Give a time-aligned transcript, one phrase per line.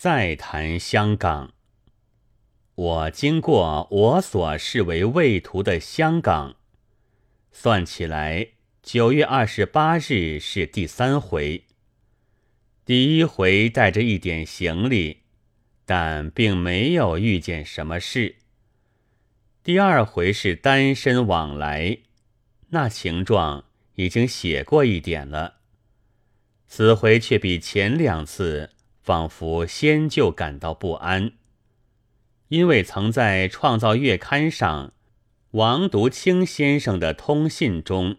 [0.00, 1.54] 再谈香港。
[2.76, 6.54] 我经过我所视为畏途的香港，
[7.50, 8.50] 算起来，
[8.80, 11.64] 九月二十八日是第三回。
[12.84, 15.22] 第一回带着一点行李，
[15.84, 18.36] 但并没有遇见什么事。
[19.64, 21.98] 第二回是单身往来，
[22.68, 23.64] 那情状
[23.96, 25.56] 已经写过一点了。
[26.68, 28.70] 此回却比前两次
[29.08, 31.32] 仿佛先就感到不安。
[32.48, 34.92] 因为曾在《创造月刊》上，
[35.52, 38.18] 王独清先生的通信中，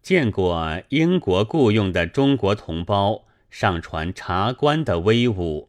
[0.00, 5.68] 见过英国雇佣的中国同胞上传茶官的威武，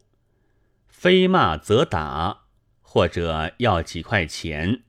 [0.88, 2.44] 非骂则打，
[2.80, 4.84] 或者要几块钱，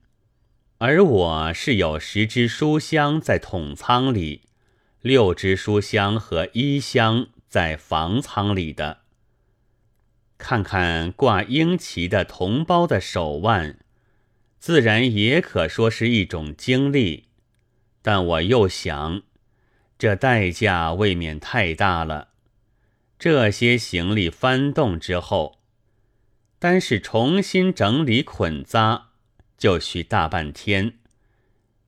[0.78, 4.44] 而我是有十支书箱在统仓里，
[5.02, 9.00] 六支书箱和一箱在房仓里的。
[10.38, 13.80] 看看挂鹰旗的同胞的手腕，
[14.60, 17.26] 自然也可说是一种经历。
[18.02, 19.24] 但我又想，
[19.98, 22.30] 这代价未免太大了。
[23.20, 25.60] 这些行李翻动之后，
[26.60, 29.10] 单是重新整理捆扎，
[29.58, 30.94] 就需大半天。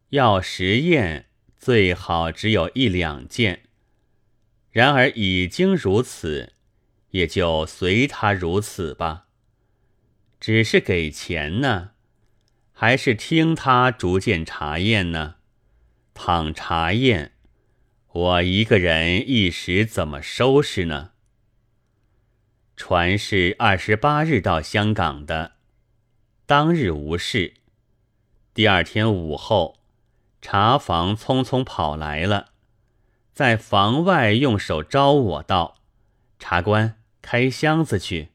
[0.09, 3.61] 要实验，最好只有一两件。
[4.71, 6.53] 然而已经如此。
[7.11, 9.25] 也就随他如此吧。
[10.39, 11.91] 只是给钱呢，
[12.71, 15.35] 还是听他逐渐查验呢？
[16.13, 17.33] 倘查验，
[18.11, 21.11] 我一个人一时怎么收拾呢？
[22.75, 25.53] 船是二十八日到香港的，
[26.45, 27.55] 当日无事。
[28.53, 29.77] 第二天午后，
[30.41, 32.51] 茶房匆匆跑来了，
[33.33, 35.79] 在房外用手招我道
[36.39, 36.95] ：“茶官。”
[37.31, 38.29] 开箱子去。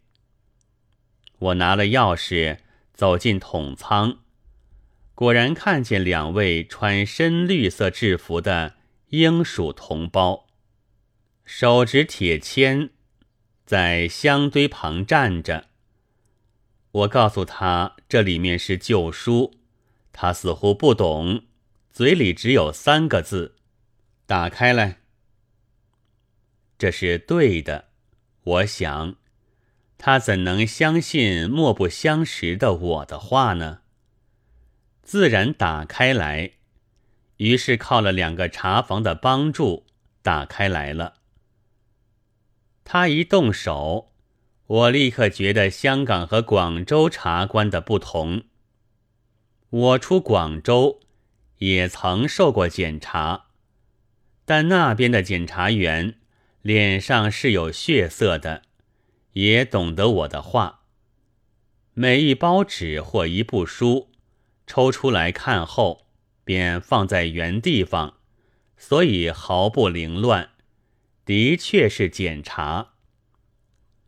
[1.36, 2.58] 我拿了钥匙
[2.92, 4.18] 走进统仓，
[5.16, 8.76] 果然看见两位穿深绿色制服的
[9.08, 10.46] 英属同胞，
[11.44, 12.90] 手执铁签，
[13.66, 15.66] 在箱堆旁站着。
[16.92, 19.54] 我告诉他这里面是旧书，
[20.12, 21.42] 他似乎不懂，
[21.90, 23.56] 嘴里只有三个字
[24.24, 25.00] ：“打开来。”
[26.78, 27.88] 这是对的。
[28.44, 29.16] 我想，
[29.96, 33.80] 他怎能相信莫不相识的我的话呢？
[35.02, 36.52] 自然打开来，
[37.38, 39.86] 于是靠了两个茶房的帮助，
[40.22, 41.14] 打开来了。
[42.84, 44.12] 他一动手，
[44.66, 48.44] 我立刻觉得香港和广州茶官的不同。
[49.70, 51.00] 我出广州，
[51.58, 53.46] 也曾受过检查，
[54.44, 56.16] 但那边的检察员。
[56.64, 58.62] 脸上是有血色的，
[59.34, 60.80] 也懂得我的话。
[61.92, 64.08] 每一包纸或一部书，
[64.66, 66.06] 抽出来看后，
[66.42, 68.14] 便放在原地方，
[68.78, 70.52] 所以毫不凌乱，
[71.26, 72.92] 的确是检查。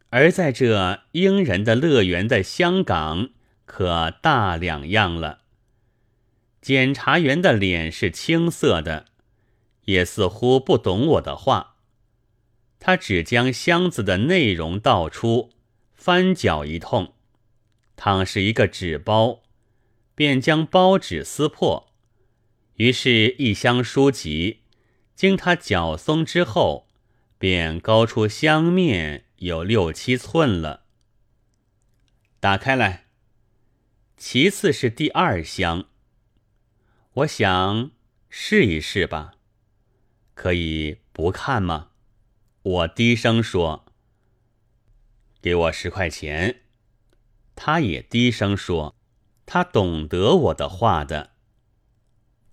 [0.08, 3.28] 而在这英人的乐园的香港，
[3.66, 5.40] 可大两样了。
[6.62, 9.04] 检察员的脸是青色的，
[9.84, 11.74] 也似乎不懂我的话。
[12.86, 15.50] 他只将箱子的内容倒出，
[15.96, 17.14] 翻搅一通，
[17.96, 19.42] 倘是一个纸包，
[20.14, 21.92] 便将包纸撕破。
[22.74, 24.60] 于是，一箱书籍
[25.16, 26.86] 经他搅松之后，
[27.38, 30.84] 便高出箱面有六七寸了。
[32.38, 33.06] 打开来。
[34.16, 35.86] 其次是第二箱，
[37.14, 37.90] 我想
[38.30, 39.32] 试一试吧，
[40.34, 41.90] 可以不看吗？
[42.66, 43.84] 我低声说
[45.40, 46.62] ：“给我十块钱。”
[47.54, 48.96] 他也低声说
[49.46, 51.30] ：“他懂得我的话的。”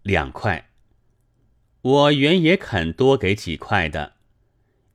[0.04, 0.70] 两块。
[1.82, 4.14] 我原也肯多给几块的，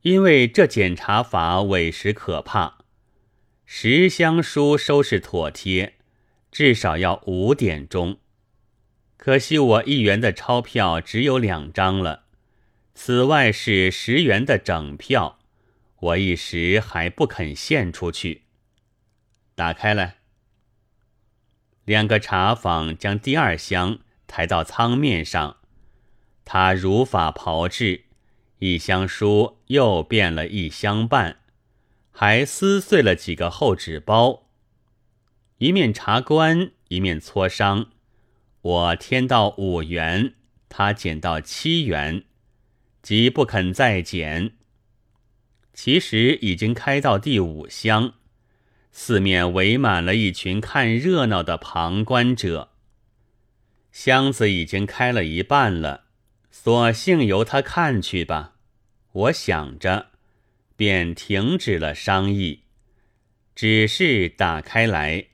[0.03, 2.77] 因为这检查法委实可怕。
[3.65, 5.97] 十箱书收拾妥帖，
[6.49, 8.19] 至少要五点钟。
[9.17, 12.28] 可惜我一元的钞票只有两张了。
[13.01, 15.39] 此外是十元的整票，
[16.01, 18.43] 我一时还不肯献出去。
[19.55, 20.17] 打开来，
[21.85, 25.55] 两个茶坊将第二箱抬到舱面上，
[26.43, 28.03] 他如法炮制，
[28.57, 31.39] 一箱书又变了一箱半，
[32.11, 34.49] 还撕碎了几个厚纸包。
[35.59, 37.91] 一面查官，一面磋商，
[38.61, 40.33] 我添到五元，
[40.67, 42.25] 他减到七元。
[43.01, 44.51] 即不肯再减。
[45.73, 48.13] 其实已经开到第五箱，
[48.91, 52.71] 四面围满了一群看热闹的旁观者。
[53.91, 56.05] 箱子已经开了一半了，
[56.51, 58.55] 索性由他看去吧。
[59.11, 60.11] 我想着，
[60.75, 62.63] 便停止了商议，
[63.55, 65.27] 只是打开来。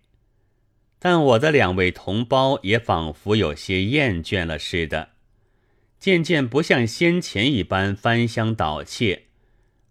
[0.99, 5.14] 但我的两位同胞也仿佛有些厌倦了似的，
[6.05, 9.23] 渐渐不像先前一般翻箱倒窃，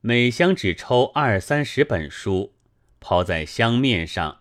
[0.00, 2.54] 每箱只抽二三十本书，
[3.00, 4.38] 抛在箱面上，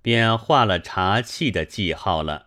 [0.00, 2.46] 便画了茶器的记号了。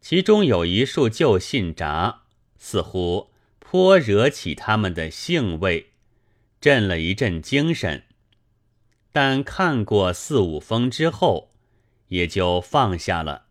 [0.00, 2.22] 其中有一束旧信札，
[2.58, 3.30] 似乎
[3.60, 5.92] 颇惹起他们的兴味，
[6.60, 8.02] 振了一阵精神。
[9.12, 11.52] 但看过四五封之后，
[12.08, 13.44] 也就放下了。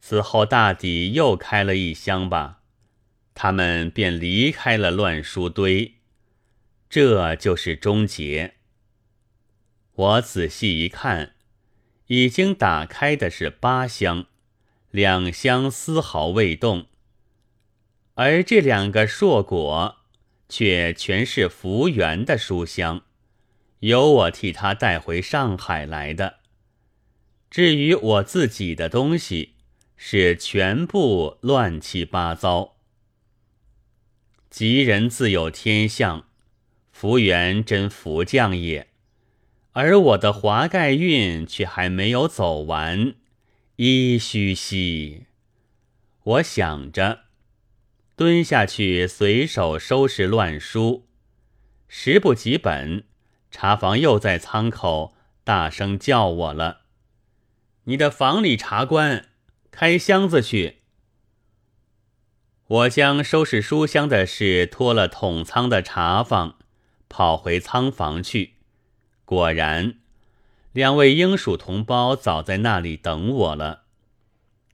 [0.00, 2.62] 此后大抵又开了一箱吧，
[3.34, 5.94] 他们便离开了乱书堆，
[6.88, 8.54] 这就是终结。
[9.94, 11.34] 我仔细一看，
[12.06, 14.26] 已经打开的是八箱，
[14.90, 16.86] 两箱丝毫未动，
[18.14, 19.96] 而这两个硕果
[20.48, 23.02] 却全是福源的书香，
[23.80, 26.38] 由我替他带回上海来的。
[27.50, 29.54] 至于我自己的东西，
[29.96, 32.73] 是全部乱七八糟。
[34.56, 36.28] 吉人自有天相，
[36.92, 38.86] 福缘真福将也，
[39.72, 43.14] 而我的华盖运却还没有走完，
[43.74, 45.24] 依虚兮！
[46.22, 47.22] 我想着，
[48.14, 51.04] 蹲下去随手收拾乱书，
[51.88, 53.02] 时不几本，
[53.50, 56.82] 茶房又在仓口大声叫我了。
[57.86, 59.30] 你的房里茶官，
[59.72, 60.83] 开箱子去。
[62.66, 66.56] 我将收拾书箱的事托了统仓的茶房，
[67.10, 68.54] 跑回仓房去。
[69.26, 69.96] 果然，
[70.72, 73.82] 两位英属同胞早在那里等我了。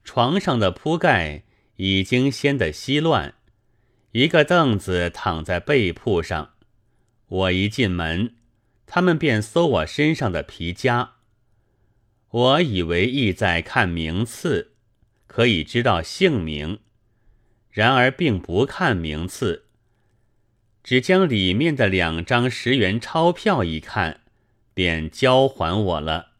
[0.05, 1.43] 床上的铺盖
[1.75, 3.33] 已经掀得稀乱，
[4.13, 6.53] 一个凳子躺在被铺上。
[7.27, 8.35] 我一进门，
[8.85, 11.15] 他们便搜我身上的皮夹。
[12.29, 14.71] 我以为意在看名次，
[15.27, 16.79] 可以知道姓名，
[17.71, 19.65] 然而并不看名次，
[20.83, 24.21] 只将里面的两张十元钞票一看，
[24.73, 26.33] 便交还我了，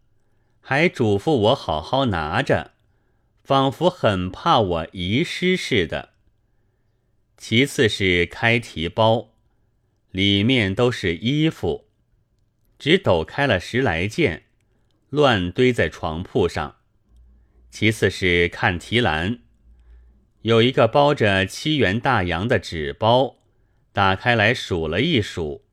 [0.60, 2.72] 还嘱咐我好好拿着，
[3.44, 6.10] 仿佛很怕我遗失似的。
[7.38, 9.30] 其次是开提包，
[10.12, 11.86] 里面都是衣服，
[12.78, 14.44] 只抖开了十来件。
[15.10, 16.78] 乱堆在床铺上。
[17.70, 19.40] 其次是看提篮，
[20.42, 23.38] 有一个包着七元大洋的纸包，
[23.94, 25.64] 打开来数了一数，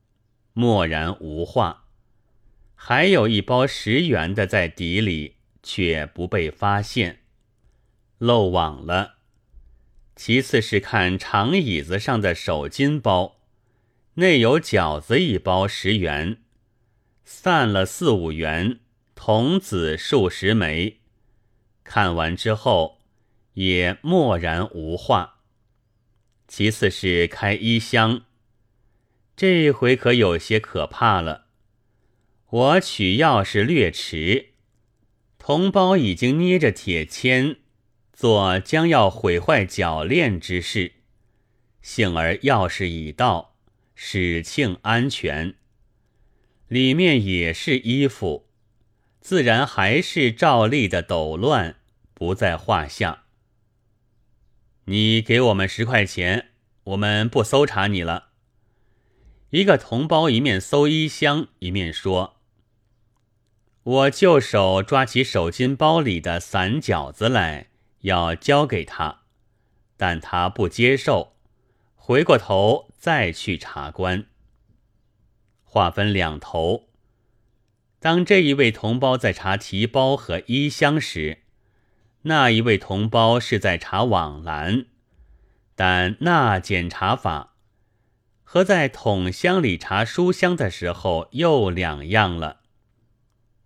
[0.52, 1.86] 默然无话。
[2.74, 7.20] 还有一包十元的在底里，却不被发现，
[8.18, 9.14] 漏网了。
[10.14, 13.36] 其次是看长椅子上的手巾包，
[14.14, 16.42] 内有饺子一包十元，
[17.24, 18.80] 散了四五元。
[19.14, 20.98] 童子数十枚，
[21.82, 22.97] 看完之后
[23.58, 25.40] 也默然无话。
[26.46, 28.22] 其次是开衣箱，
[29.36, 31.46] 这回可有些可怕了。
[32.50, 34.50] 我取钥匙略迟，
[35.38, 37.56] 同胞已经捏着铁签，
[38.12, 40.92] 做将要毁坏铰链之事。
[41.82, 43.56] 幸而钥匙已到，
[43.96, 45.56] 使庆安全。
[46.68, 48.46] 里面也是衣服。
[49.20, 51.74] 自然还是照例的抖乱，
[52.14, 53.24] 不在话下。
[54.90, 56.48] 你给我们十块钱，
[56.84, 58.28] 我们不搜查你了。
[59.50, 62.38] 一个同胞一面搜衣箱，一面说
[63.84, 67.68] ：“我就手抓起手巾包里的散饺子来，
[68.00, 69.24] 要交给他，
[69.98, 71.34] 但他不接受，
[71.94, 74.24] 回过头再去查官。
[75.64, 76.88] 话分两头。”
[78.00, 81.42] 当这一位同胞在查提包和衣箱时，
[82.22, 84.86] 那一位同胞是在查网篮，
[85.74, 87.54] 但那检查法
[88.42, 92.60] 和在桶箱里查书箱的时候又两样了。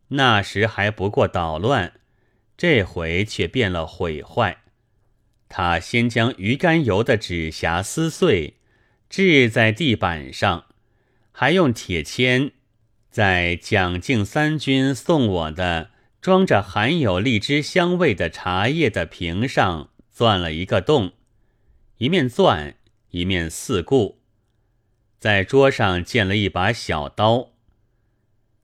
[0.09, 1.95] 那时还不过捣乱，
[2.57, 4.59] 这回却变了毁坏。
[5.49, 8.59] 他先将鱼肝油的纸匣撕碎，
[9.09, 10.67] 掷在地板上，
[11.31, 12.53] 还用铁签。
[13.11, 15.91] 在蒋敬三军送我的
[16.23, 21.15] 装着含有荔枝香味的茶叶的瓶上钻了一个洞，
[21.99, 22.77] 一面钻
[23.11, 24.21] 一面四顾，
[25.19, 27.51] 在桌上见了一把小刀，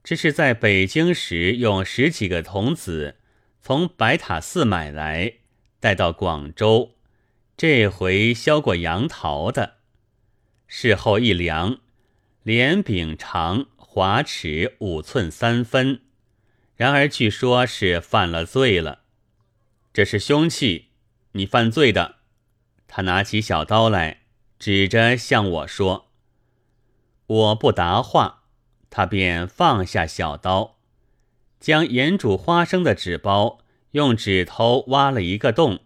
[0.05, 3.17] 这是在北京时用十几个童子
[3.61, 5.33] 从白塔寺买来，
[5.81, 6.95] 带到广州，
[7.57, 9.79] 这回削过杨桃的。
[10.69, 11.81] 事后一量，
[12.45, 16.03] 连柄长，华尺五寸三分。
[16.79, 19.01] 然而据说是犯了罪了，
[19.93, 20.91] 这是凶器，
[21.33, 22.19] 你犯罪的。
[22.87, 24.21] 他拿起小刀来，
[24.61, 26.13] 指着向我说
[27.27, 28.45] ：“我不答话。”
[28.91, 30.79] 他便放下小刀，
[31.59, 33.59] 将盐煮花生的纸包
[33.91, 35.81] 用指头挖了一个洞，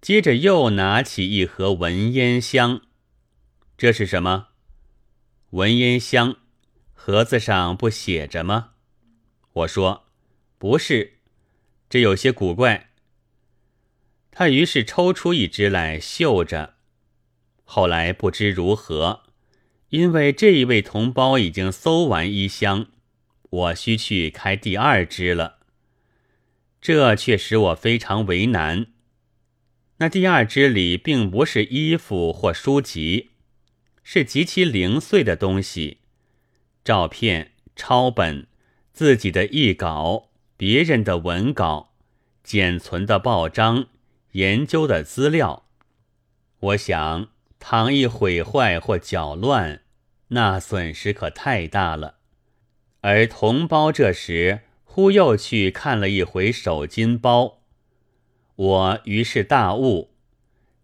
[0.00, 2.80] 接着又拿起一盒文烟香。
[3.76, 4.48] 这是什么？
[5.50, 6.36] 文烟香，
[6.94, 8.70] 盒子上不写着吗？
[9.58, 10.06] 我说
[10.58, 11.14] 不是，
[11.88, 12.90] 这有些古怪。
[14.30, 16.74] 他于是抽出一支来嗅着，
[17.64, 19.24] 后来不知如何。
[19.88, 22.88] 因为这一位同胞已经搜完一箱，
[23.50, 25.60] 我需去开第二支了。
[26.80, 28.88] 这却使我非常为难。
[29.96, 33.30] 那第二支里并不是衣服或书籍，
[34.04, 35.98] 是极其零碎的东西：
[36.84, 38.46] 照片、抄本、
[38.98, 41.92] 自己的译稿、别人的文稿、
[42.42, 43.86] 简存的报章、
[44.32, 45.68] 研究的资料。
[46.58, 47.28] 我想。
[47.60, 49.82] 倘一毁坏或搅乱，
[50.28, 52.16] 那损失可太大了。
[53.02, 57.60] 而同胞这时忽又去看了一回手巾包，
[58.56, 60.10] 我于是大悟，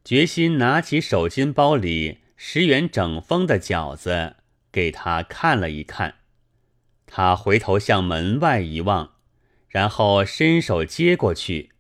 [0.04, 4.36] 决心拿起手巾包里十元整封的饺子
[4.70, 6.16] 给他看了一看。
[7.16, 9.12] 他回头向门外一望，
[9.68, 11.70] 然后伸手接过去，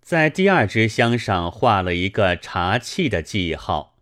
[0.00, 3.98] 在第二支香上画了一个茶器的记号。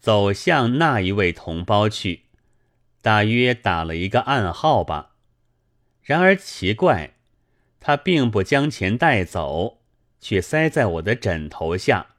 [0.00, 2.22] 走向那一位同胞去，
[3.02, 5.10] 大约打了一个暗号吧。
[6.00, 7.16] 然而奇怪，
[7.78, 9.82] 他并不将钱带走，
[10.18, 12.14] 却塞在我的枕头下，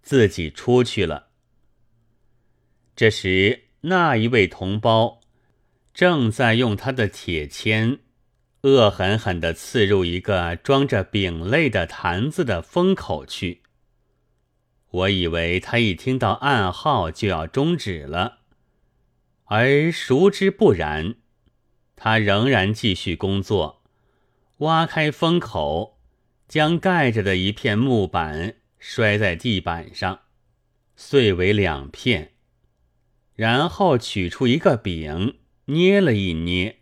[0.00, 1.26] 自己出去了。
[2.94, 5.21] 这时，那一位同胞
[5.94, 7.98] 正在用他的铁签，
[8.62, 13.62] 恶狠狠地刺入一个装着饼类的坛子的封口去。
[14.90, 18.38] 我以为他一听到暗号就要终止了，
[19.44, 21.16] 而熟知不然，
[21.96, 23.82] 他仍然继续工作，
[24.58, 25.98] 挖开封口，
[26.48, 30.20] 将盖着的一片木板摔在地板上，
[30.96, 32.32] 碎为两片，
[33.34, 36.80] 然后取出一个饼，捏了一捏，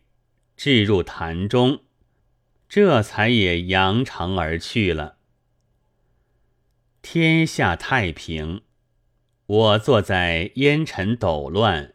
[0.56, 1.80] 置入坛中，
[2.66, 5.18] 这才也扬长而去了。
[7.02, 8.62] 天下太平，
[9.46, 11.92] 我坐在烟尘抖乱、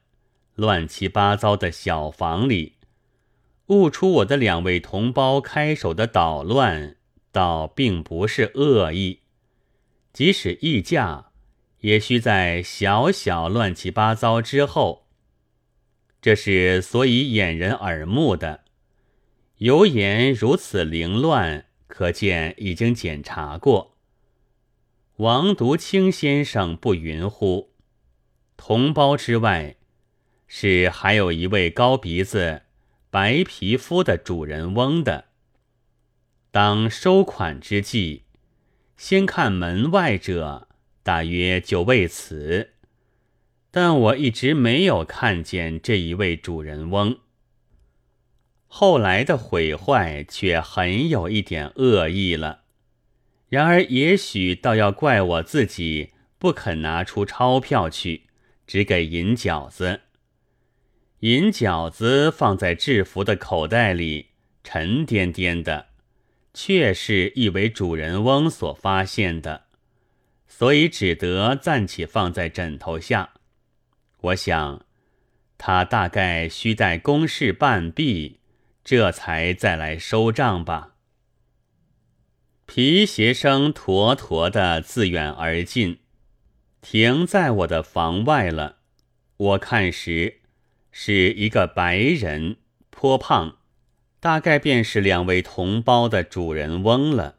[0.54, 2.76] 乱七八糟的小房里，
[3.68, 6.98] 悟出我的两位同胞开手的捣乱，
[7.32, 9.22] 倒并不是恶意。
[10.14, 11.32] 即使议价，
[11.80, 15.05] 也需在小小乱七八糟之后。
[16.26, 18.62] 这是所以掩人耳目的。
[19.58, 23.96] 油盐如此凌乱，可见已经检查过。
[25.18, 27.70] 王独清先生不云乎？
[28.58, 29.76] 同胞之外，
[30.48, 32.64] 是还有一位高鼻子、
[33.12, 35.26] 白皮肤的主人翁的。
[36.50, 38.24] 当收款之际，
[38.98, 40.70] 先看门外者，
[41.04, 42.74] 大约就为此。
[43.78, 47.18] 但我一直没有看见这一位主人翁。
[48.68, 52.62] 后来的毁坏却很有一点恶意了。
[53.50, 58.28] 然而，也许倒要怪我自己不肯拿出钞票去，
[58.66, 60.04] 只给银饺子。
[61.20, 64.28] 银饺子放在制服的口袋里，
[64.64, 65.88] 沉甸甸的，
[66.54, 69.66] 却是一位主人翁所发现的，
[70.48, 73.32] 所以只得暂且放在枕头下。
[74.26, 74.86] 我想，
[75.58, 78.40] 他大概需待公事办毕，
[78.84, 80.94] 这才再来收账吧。
[82.66, 86.00] 皮鞋声坨坨的自远而近，
[86.82, 88.78] 停在我的房外了。
[89.38, 90.42] 我看时，
[90.92, 92.58] 是一个白人，
[92.90, 93.58] 颇胖，
[94.20, 97.36] 大概便是两位同胞的主人翁了。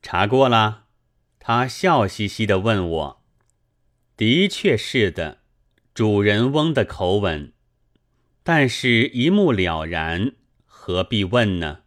[0.00, 0.84] 查过了？
[1.38, 3.22] 他笑嘻嘻的问我。
[4.16, 5.37] 的确是的，
[5.98, 7.52] 主人翁的口吻。
[8.44, 10.30] 但是，一目了然，
[10.64, 11.80] 何必问呢？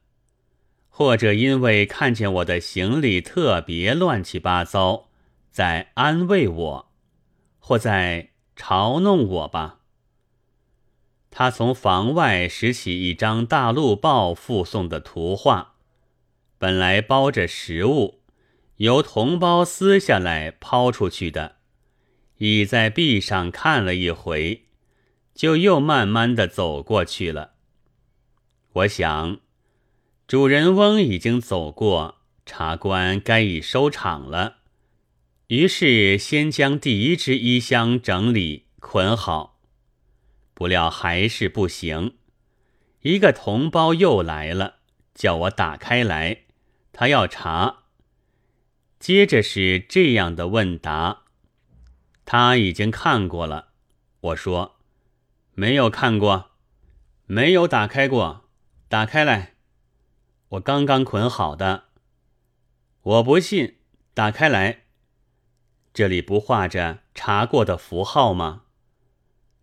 [0.90, 5.08] 或者因为看见我的行李特别乱七八糟，
[5.50, 6.92] 在安慰我，
[7.58, 9.80] 或在嘲弄我吧。
[11.30, 15.76] 他从房外拾起一张大陆报附送的图画，
[16.58, 18.20] 本来包着食物，
[18.76, 21.60] 由同胞撕下来抛出去的，
[22.42, 24.64] 倚在壁上看了一回，
[25.36, 27.52] 就又慢慢的走过去了。
[28.74, 29.42] 我想，
[30.26, 34.56] 主人翁已经走过，茶官该已收场了，
[35.50, 39.60] 于是先将第一只衣箱整理捆好。
[40.56, 42.16] 不料还是不行，
[43.02, 44.78] 一个同胞又来了，
[45.14, 46.46] 叫我打开来，
[46.92, 47.84] 他要查。
[48.98, 51.21] 接着是这样的问答，
[52.26, 53.70] 他已经看过了。
[54.22, 54.80] 我说
[55.54, 56.52] 没有看过，
[57.26, 58.50] 没有打开过，
[58.88, 59.56] 打开来，
[60.50, 61.86] 我刚刚捆好的。
[63.02, 63.78] 我不信，
[64.14, 64.84] 打开来，
[65.94, 68.64] 这里不画着查过的符号吗？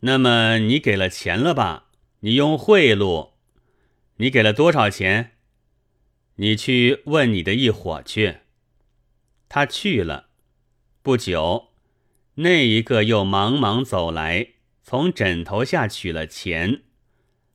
[0.00, 1.86] 那么你给了钱了吧？
[2.20, 3.32] 你用贿赂，
[4.16, 5.36] 你给了多少钱？
[6.36, 8.38] 你去问你的一伙去。
[9.48, 10.28] 他去了，
[11.02, 11.68] 不久，
[12.40, 14.50] 那一个又忙忙走来，
[14.85, 16.83] 从枕头下取了钱，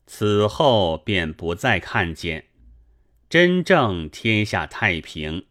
[0.05, 2.47] 此后便不再看见，
[3.29, 5.45] 真正天下太平。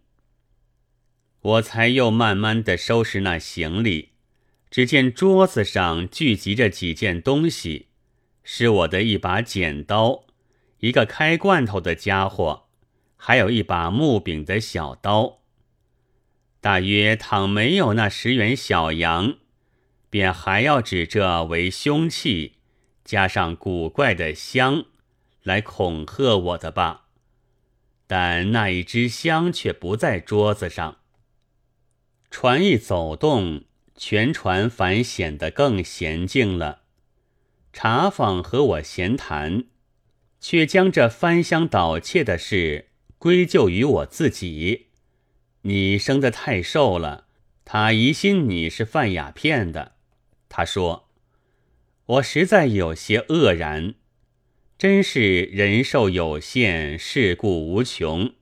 [1.41, 4.11] 我才又慢慢的收拾那行李。
[4.71, 7.89] 只见桌子上聚集着几件东西，
[8.43, 10.25] 是我的一把剪刀，
[10.81, 12.69] 一个开罐头的家伙，
[13.17, 15.42] 还有一把木柄的小刀。
[16.63, 19.35] 大约倘没有那十元小洋，
[20.09, 22.55] 便还要指这为凶器，
[23.05, 24.87] 加上古怪的香，
[25.43, 27.09] 来恐吓我的吧。
[28.07, 30.97] 但那一支香却不在桌子上。
[32.31, 33.65] 船一走动。
[33.95, 36.81] 全船反显得更娴静了。
[37.73, 39.67] 茶坊和我闲谈，
[40.41, 42.89] 却将这翻箱倒窃的事
[43.19, 44.89] 归咎于我自己。
[45.63, 47.27] 你生得太瘦了，
[47.65, 49.93] 他疑心你是贩鸦片的。
[50.49, 51.09] 他说
[52.07, 53.95] ：“我实在有些愕然，
[54.79, 58.33] 真是人寿有限，世故无穷。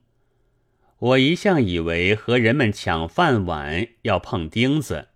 [0.99, 5.07] 我一向以为和人们抢饭碗要碰钉子。”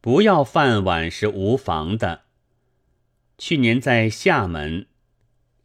[0.00, 2.22] 不要饭碗是无妨的。
[3.36, 4.86] 去年在厦门，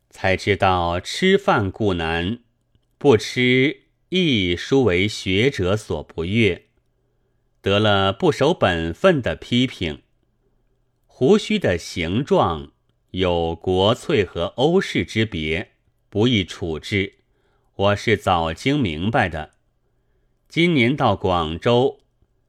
[0.10, 2.40] 才知道吃饭固难，
[2.98, 3.83] 不吃
[4.16, 6.66] 亦殊为学者所不悦，
[7.64, 10.04] 得了不守本分的批评。
[11.08, 12.74] 胡须的形状
[13.10, 15.72] 有国粹和欧式之别，
[16.12, 17.16] 不易处置。
[17.76, 19.54] 我是早经明白的。
[20.48, 22.02] 今年到广州，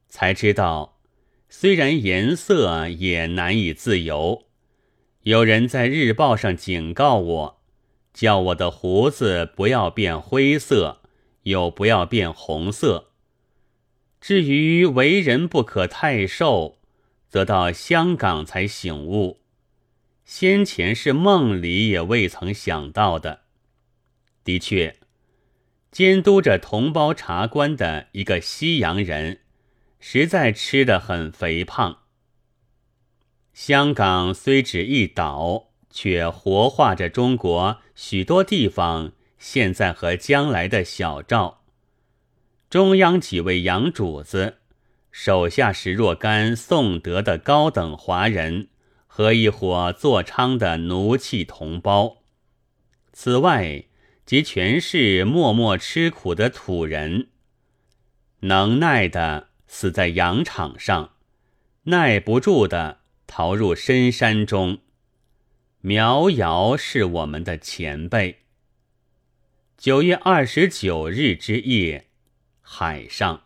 [0.07, 0.99] 才知道。
[1.49, 4.43] 虽然颜色也难以自由，
[5.23, 7.61] 有人在日报上警告我，
[8.13, 11.01] 叫我的胡子不要变灰色，
[11.45, 13.09] 又不要变红色。
[14.21, 16.77] 至于为人不可太瘦，
[17.27, 19.39] 则到香港才醒悟，
[20.23, 23.41] 先前是梦里也未曾想到的。
[24.43, 24.99] 的确，
[25.91, 29.39] 监督着同胞茶官的一个西洋人。
[30.07, 32.01] 实在吃得很肥胖。
[33.53, 39.13] 香港虽只一岛，却活化着中国许多地方
[39.47, 41.61] 现在和将来的小赵。
[42.67, 44.57] 中央几位洋主子，
[45.11, 48.69] 手下是若干宋德的高等华人
[49.05, 52.23] 和一伙做娼的奴气同胞，
[53.13, 53.85] 此外，
[54.25, 57.27] 即全是默默吃苦的土人，
[58.39, 59.49] 能耐的。
[59.67, 61.13] 死在羊场上，
[61.83, 64.79] 耐不住的逃入深山中。
[65.81, 68.44] 苗瑶是我们的前辈。
[69.77, 72.07] 九月二十九日之夜，
[72.61, 73.44] 海上。